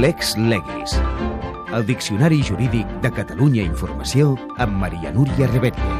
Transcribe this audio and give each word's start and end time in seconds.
Lex 0.00 0.38
Legis. 0.38 0.94
El 1.74 1.84
Diccionari 1.84 2.42
Jurídic 2.42 2.88
de 3.04 3.10
Catalunya 3.12 3.60
Informació 3.62 4.30
amb 4.56 4.78
Maria 4.80 5.10
Núria 5.12 5.48
Rebetlle. 5.50 5.98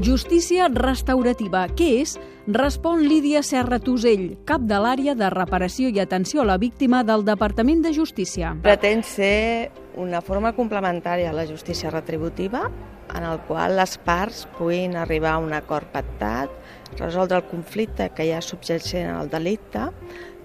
Justícia 0.00 0.70
restaurativa. 0.72 1.66
Què 1.76 1.90
és? 2.00 2.16
Respon 2.46 3.02
Lídia 3.04 3.42
Serra 3.42 3.76
Tusell, 3.78 4.38
cap 4.48 4.62
de 4.64 4.78
l'àrea 4.80 5.12
de 5.12 5.28
reparació 5.28 5.90
i 5.92 6.00
atenció 6.00 6.40
a 6.40 6.46
la 6.48 6.56
víctima 6.56 7.02
del 7.04 7.20
Departament 7.26 7.82
de 7.84 7.92
Justícia. 7.92 8.54
Pretén 8.64 9.02
ser 9.04 9.70
una 10.00 10.22
forma 10.24 10.54
complementària 10.56 11.30
a 11.30 11.36
la 11.36 11.44
justícia 11.44 11.92
retributiva 11.92 12.70
en 13.12 13.26
el 13.28 13.42
qual 13.44 13.76
les 13.76 13.98
parts 14.06 14.46
puguin 14.56 14.96
arribar 14.96 15.34
a 15.34 15.42
un 15.44 15.52
acord 15.52 15.92
pactat, 15.92 16.48
resoldre 16.96 17.42
el 17.42 17.48
conflicte 17.50 18.08
que 18.16 18.24
hi 18.24 18.32
ha 18.32 18.40
subjacent 18.40 19.12
al 19.12 19.28
delicte 19.28 19.90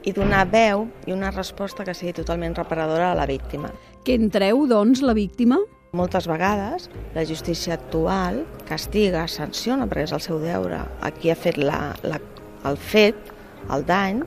i 0.03 0.11
donar 0.11 0.43
veu 0.51 0.89
i 1.07 1.15
una 1.15 1.31
resposta 1.31 1.87
que 1.87 1.95
sigui 1.95 2.13
totalment 2.19 2.57
reparadora 2.59 3.13
a 3.13 3.15
la 3.15 3.29
víctima. 3.29 3.71
Què 4.03 4.19
en 4.19 4.27
treu, 4.35 4.67
doncs, 4.67 4.99
la 5.01 5.15
víctima? 5.15 5.63
Moltes 5.95 6.25
vegades 6.27 6.89
la 7.15 7.23
justícia 7.23 7.77
actual 7.77 8.41
castiga, 8.67 9.21
sanciona, 9.31 9.85
perquè 9.87 10.09
és 10.09 10.13
el 10.15 10.23
seu 10.25 10.41
deure, 10.43 10.81
a 10.83 11.11
qui 11.15 11.31
ha 11.31 11.37
fet 11.39 11.55
la, 11.61 11.93
la, 12.03 12.19
el 12.67 12.75
fet, 12.75 13.31
el 13.71 13.85
dany, 13.87 14.19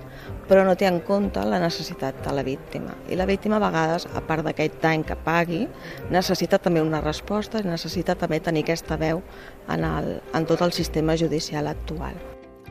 però 0.49 0.63
no 0.65 0.79
té 0.81 0.89
en 0.89 1.03
compte 1.05 1.43
la 1.45 1.61
necessitat 1.61 2.23
de 2.25 2.33
la 2.33 2.47
víctima. 2.47 2.95
I 3.13 3.19
la 3.21 3.29
víctima 3.29 3.59
a 3.59 3.63
vegades, 3.67 4.09
a 4.17 4.25
part 4.25 4.47
d'aquest 4.47 4.81
dany 4.81 5.05
que 5.05 5.19
pagui, 5.27 5.67
necessita 6.15 6.57
també 6.57 6.81
una 6.81 7.03
resposta, 7.05 7.61
necessita 7.61 8.17
també 8.17 8.41
tenir 8.41 8.65
aquesta 8.65 8.97
veu 8.97 9.21
en, 9.69 9.85
el, 9.85 10.11
en 10.33 10.49
tot 10.49 10.65
el 10.65 10.73
sistema 10.73 11.19
judicial 11.21 11.69
actual. 11.69 12.17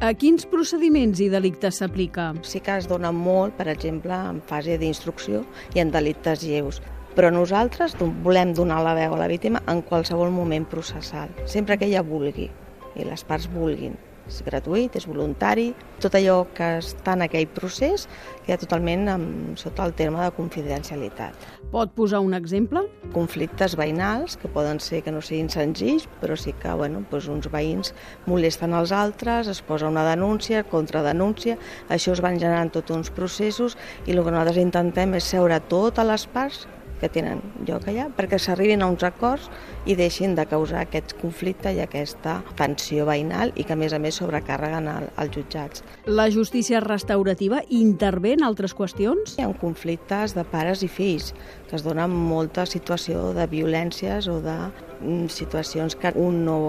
A 0.02 0.12
quins 0.18 0.46
procediments 0.50 1.22
i 1.22 1.30
delictes 1.30 1.80
s'aplica? 1.82 2.32
Sí 2.46 2.66
que 2.66 2.82
es 2.82 2.90
dona 2.90 3.14
molt, 3.14 3.54
per 3.58 3.70
exemple, 3.70 4.14
en 4.14 4.42
fase 4.46 4.82
d'instrucció 4.82 5.46
i 5.78 5.86
en 5.86 5.94
delictes 5.94 6.46
lleus 6.46 6.82
però 7.18 7.32
nosaltres 7.34 7.96
volem 8.22 8.52
donar 8.54 8.84
la 8.86 8.94
veu 8.94 9.16
a 9.16 9.24
la 9.24 9.28
víctima 9.32 9.64
en 9.66 9.82
qualsevol 9.82 10.30
moment 10.30 10.68
processal, 10.70 11.32
sempre 11.50 11.80
que 11.82 11.90
ella 11.90 12.06
vulgui 12.06 12.52
i 12.94 13.06
les 13.08 13.26
parts 13.26 13.50
vulguin. 13.50 13.96
És 14.28 14.42
gratuït, 14.44 14.92
és 15.00 15.06
voluntari, 15.08 15.70
tot 16.04 16.14
allò 16.20 16.42
que 16.54 16.66
està 16.82 17.14
en 17.16 17.24
aquell 17.24 17.48
procés 17.56 18.04
queda 18.44 18.60
totalment 18.60 19.08
amb, 19.14 19.56
sota 19.58 19.86
el 19.88 19.96
terme 19.96 20.20
de 20.20 20.34
confidencialitat. 20.36 21.48
Pot 21.72 21.96
posar 21.96 22.20
un 22.22 22.36
exemple? 22.36 22.84
Conflictes 23.16 23.78
veïnals, 23.80 24.36
que 24.38 24.52
poden 24.52 24.84
ser 24.84 25.02
que 25.06 25.16
no 25.16 25.24
siguin 25.24 25.48
senzills, 25.50 26.10
però 26.22 26.36
sí 26.38 26.54
que 26.60 26.76
bueno, 26.76 27.06
doncs 27.10 27.32
uns 27.34 27.50
veïns 27.50 27.96
molesten 28.28 28.76
els 28.78 28.92
altres, 28.92 29.48
es 29.48 29.64
posa 29.64 29.90
una 29.90 30.06
denúncia, 30.06 30.68
contradenúncia, 30.68 31.58
això 31.90 32.14
es 32.14 32.22
van 32.22 32.38
generant 32.38 32.76
tots 32.76 32.94
uns 32.94 33.10
processos 33.10 33.80
i 34.06 34.12
el 34.12 34.26
que 34.26 34.34
nosaltres 34.36 34.66
intentem 34.68 35.16
és 35.18 35.36
seure 35.38 35.64
totes 35.72 36.12
les 36.12 36.28
parts 36.36 36.68
que 37.02 37.10
tenen 37.14 37.42
lloc 37.68 37.88
allà 37.88 38.08
perquè 38.18 38.40
s'arribin 38.42 38.84
a 38.84 38.90
uns 38.92 39.04
acords 39.08 39.50
i 39.86 39.96
deixin 40.00 40.36
de 40.38 40.46
causar 40.50 40.84
aquest 40.84 41.16
conflicte 41.22 41.72
i 41.74 41.82
aquesta 41.84 42.40
tensió 42.60 43.06
veïnal 43.08 43.54
i 43.56 43.66
que 43.68 43.76
a 43.76 43.80
més 43.80 43.94
a 43.94 44.00
més 44.02 44.20
sobrecarreguen 44.20 44.90
el, 44.92 45.10
els 45.18 45.34
jutjats. 45.36 45.84
La 46.06 46.30
justícia 46.34 46.82
restaurativa 46.84 47.62
intervé 47.70 48.36
en 48.38 48.46
altres 48.48 48.76
qüestions? 48.78 49.38
Hi 49.38 49.46
ha 49.46 49.54
conflictes 49.62 50.36
de 50.38 50.46
pares 50.48 50.84
i 50.86 50.92
fills 50.92 51.34
que 51.68 51.76
es 51.76 51.84
donen 51.84 52.12
molta 52.12 52.66
situació 52.66 53.32
de 53.36 53.48
violències 53.52 54.28
o 54.32 54.40
de 54.44 54.56
mm, 55.02 55.28
situacions 55.34 55.98
que 56.00 56.14
un 56.16 56.44
no 56.46 56.60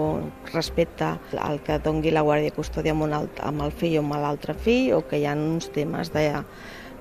respecta 0.53 1.15
el 1.33 1.61
que 1.63 1.79
dongui 1.83 2.11
la 2.11 2.23
guàrdia 2.25 2.51
de 2.51 2.57
custòdia 2.57 2.95
amb, 2.95 3.07
un 3.07 3.15
alt, 3.15 3.39
amb 3.45 3.63
el 3.65 3.71
fill 3.71 3.99
o 3.99 4.03
amb 4.03 4.19
l'altre 4.19 4.55
fill 4.55 4.93
o 4.97 5.03
que 5.07 5.21
hi 5.21 5.27
ha 5.27 5.37
uns 5.37 5.71
temes 5.75 6.13
de 6.15 6.27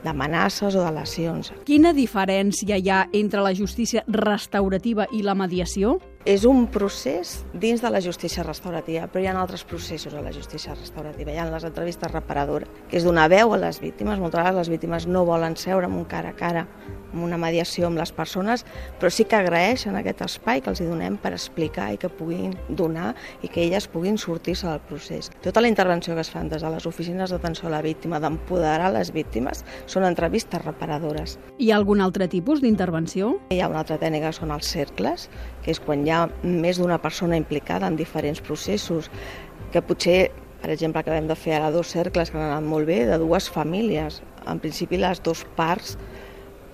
d'amenaces 0.05 0.77
o 0.77 0.85
de 0.85 0.93
lesions. 0.95 1.53
Quina 1.69 1.95
diferència 1.97 2.79
hi 2.79 2.91
ha 2.91 3.05
entre 3.13 3.43
la 3.45 3.55
justícia 3.55 4.05
restaurativa 4.09 5.09
i 5.13 5.25
la 5.27 5.37
mediació? 5.39 5.99
És 6.29 6.43
un 6.45 6.67
procés 6.69 7.39
dins 7.57 7.81
de 7.81 7.89
la 7.89 8.03
justícia 8.05 8.43
restaurativa, 8.45 9.07
però 9.09 9.23
hi 9.23 9.29
ha 9.31 9.33
altres 9.41 9.63
processos 9.65 10.13
a 10.13 10.21
la 10.21 10.29
justícia 10.35 10.75
restaurativa. 10.75 11.33
Hi 11.33 11.39
ha 11.41 11.47
les 11.49 11.65
entrevistes 11.65 12.13
reparadores, 12.13 12.69
que 12.91 12.99
és 13.01 13.07
donar 13.09 13.31
veu 13.33 13.55
a 13.57 13.63
les 13.63 13.81
víctimes. 13.81 14.21
Moltes 14.21 14.43
vegades 14.43 14.59
les 14.61 14.73
víctimes 14.75 15.07
no 15.09 15.25
volen 15.25 15.57
seure 15.57 15.89
amb 15.89 15.97
un 15.97 16.05
cara 16.05 16.35
a 16.35 16.37
cara, 16.37 16.67
amb 17.09 17.25
una 17.25 17.39
mediació 17.41 17.89
amb 17.89 17.97
les 17.97 18.13
persones, 18.13 18.67
però 19.01 19.09
sí 19.09 19.25
que 19.25 19.39
agraeixen 19.39 19.97
aquest 19.97 20.21
espai 20.27 20.61
que 20.61 20.69
els 20.69 20.83
hi 20.83 20.89
donem 20.91 21.17
per 21.17 21.33
explicar 21.33 21.89
i 21.95 21.97
que 22.01 22.11
puguin 22.13 22.53
donar 22.69 23.15
i 23.41 23.49
que 23.49 23.65
elles 23.65 23.89
puguin 23.89 24.21
sortir-se 24.21 24.69
del 24.69 24.85
procés. 24.85 25.31
Tota 25.41 25.63
la 25.65 25.73
intervenció 25.73 26.13
que 26.13 26.27
es 26.27 26.33
fan 26.35 26.53
des 26.53 26.61
de 26.61 26.73
les 26.75 26.85
oficines 26.85 27.33
d'atenció 27.33 27.69
a 27.69 27.73
la 27.73 27.81
víctima, 27.81 28.21
d'empoderar 28.21 28.93
les 28.93 29.15
víctimes, 29.17 29.65
són 29.87 30.05
entrevistes 30.05 30.65
reparadores. 30.65 31.39
Hi 31.57 31.73
ha 31.73 31.81
algun 31.81 32.05
altre 32.05 32.29
tipus 32.29 32.61
d'intervenció? 32.61 33.39
Hi 33.49 33.63
ha 33.63 33.73
una 33.73 33.81
altra 33.81 33.97
tècnica, 33.97 34.35
són 34.37 34.53
els 34.53 34.69
cercles, 34.69 35.31
que 35.69 35.75
és 35.77 35.81
quan 35.85 36.07
hi 36.07 36.13
ha 36.15 36.23
més 36.41 36.79
d'una 36.81 36.97
persona 36.97 37.37
implicada 37.37 37.89
en 37.91 37.97
diferents 37.99 38.41
processos, 38.41 39.11
que 39.69 39.83
potser, 39.85 40.31
per 40.63 40.71
exemple, 40.73 41.03
acabem 41.03 41.29
de 41.29 41.37
fer 41.37 41.59
ara 41.59 41.69
dos 41.75 41.91
cercles 41.93 42.33
que 42.33 42.39
han 42.41 42.47
anat 42.47 42.65
molt 42.65 42.89
bé, 42.89 43.03
de 43.05 43.19
dues 43.21 43.51
famílies. 43.53 44.23
En 44.49 44.63
principi, 44.65 44.97
les 44.97 45.21
dues 45.21 45.45
parts 45.59 45.99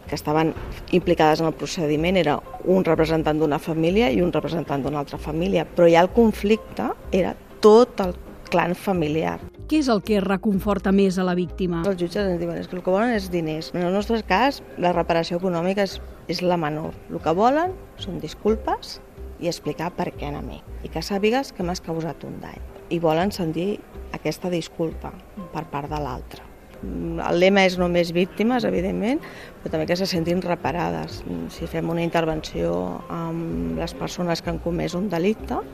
que 0.06 0.14
estaven 0.14 0.52
implicades 0.94 1.42
en 1.42 1.50
el 1.50 1.56
procediment 1.58 2.20
era 2.20 2.36
un 2.70 2.86
representant 2.86 3.40
d'una 3.40 3.58
família 3.58 4.12
i 4.14 4.22
un 4.22 4.30
representant 4.30 4.84
d'una 4.84 5.02
altra 5.02 5.18
família, 5.18 5.66
però 5.66 5.90
ja 5.90 6.04
el 6.04 6.12
conflicte 6.14 6.92
era 7.10 7.34
tot 7.64 7.98
el 8.04 8.14
clan 8.52 8.78
familiar. 8.78 9.40
Què 9.64 9.78
és 9.80 9.86
el 9.88 10.02
que 10.04 10.18
reconforta 10.20 10.92
més 10.92 11.16
a 11.16 11.24
la 11.24 11.32
víctima? 11.38 11.78
Els 11.88 11.96
jutges 11.96 12.26
ens 12.28 12.36
diuen 12.36 12.58
que 12.60 12.76
el 12.76 12.82
que 12.84 12.92
volen 12.92 13.14
és 13.16 13.30
diners. 13.32 13.70
En 13.72 13.80
el 13.80 13.94
nostre 13.96 14.18
cas, 14.28 14.60
la 14.76 14.92
reparació 14.92 15.38
econòmica 15.40 15.86
és, 15.88 15.94
és 16.28 16.42
la 16.44 16.58
menor. 16.60 16.92
El 17.08 17.22
que 17.24 17.32
volen 17.32 17.72
són 17.96 18.18
disculpes 18.20 18.98
i 19.40 19.48
explicar 19.48 19.88
per 19.96 20.10
què 20.12 20.28
a 20.28 20.42
mi. 20.44 20.60
I 20.84 20.92
que 20.92 21.00
sàpigues 21.00 21.54
que 21.56 21.64
m'has 21.64 21.80
causat 21.80 22.28
un 22.28 22.36
dany. 22.44 22.60
I 22.92 23.00
volen 23.00 23.32
sentir 23.32 23.78
aquesta 24.12 24.52
disculpa 24.52 25.14
per 25.56 25.64
part 25.72 25.88
de 25.88 26.02
l'altre. 26.02 26.44
El 26.84 27.40
lema 27.40 27.64
és 27.64 27.78
només 27.80 28.12
víctimes, 28.12 28.68
evidentment, 28.68 29.22
però 29.62 29.72
també 29.72 29.88
que 29.88 29.96
se 29.96 30.04
sentin 30.04 30.44
reparades. 30.44 31.22
Si 31.56 31.64
fem 31.72 31.88
una 31.88 32.04
intervenció 32.04 32.74
amb 33.08 33.78
les 33.80 33.96
persones 33.96 34.44
que 34.44 34.52
han 34.52 34.60
comès 34.60 34.92
un 34.92 35.08
delicte, 35.08 35.64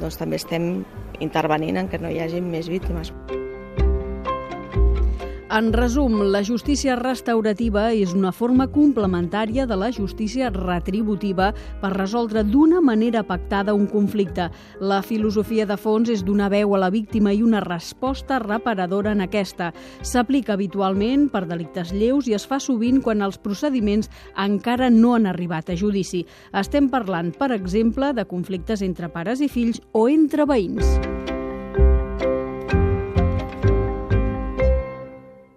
doncs 0.00 0.18
també 0.20 0.38
estem 0.40 0.70
intervenint 1.24 1.82
en 1.82 1.90
que 1.90 2.00
no 2.02 2.10
hi 2.12 2.22
hagi 2.22 2.42
més 2.44 2.70
víctimes. 2.70 3.12
En 5.50 5.72
resum, 5.72 6.26
la 6.28 6.42
justícia 6.44 6.92
restaurativa 6.98 7.86
és 7.96 8.10
una 8.12 8.34
forma 8.36 8.66
complementària 8.68 9.64
de 9.64 9.78
la 9.80 9.86
justícia 9.96 10.50
retributiva 10.52 11.54
per 11.80 11.90
resoldre 11.94 12.42
d'una 12.44 12.82
manera 12.84 13.22
pactada 13.24 13.72
un 13.72 13.86
conflicte. 13.88 14.50
La 14.78 15.00
filosofia 15.00 15.64
de 15.64 15.78
fons 15.80 16.12
és 16.12 16.20
donar 16.26 16.50
veu 16.52 16.74
a 16.76 16.82
la 16.82 16.90
víctima 16.92 17.32
i 17.32 17.40
una 17.42 17.62
resposta 17.64 18.42
reparadora 18.44 19.14
en 19.16 19.24
aquesta. 19.24 19.70
S'aplica 20.02 20.52
habitualment 20.52 21.30
per 21.32 21.46
delictes 21.48 21.94
lleus 21.96 22.28
i 22.28 22.36
es 22.36 22.44
fa 22.44 22.60
sovint 22.60 23.00
quan 23.00 23.24
els 23.24 23.40
procediments 23.40 24.12
encara 24.36 24.90
no 24.92 25.14
han 25.16 25.32
arribat 25.32 25.72
a 25.72 25.78
judici. 25.80 26.26
Estem 26.52 26.92
parlant, 26.92 27.32
per 27.32 27.54
exemple, 27.56 28.12
de 28.12 28.28
conflictes 28.28 28.84
entre 28.84 29.08
pares 29.08 29.40
i 29.40 29.48
fills 29.48 29.80
o 29.96 30.10
entre 30.12 30.44
veïns. 30.44 30.98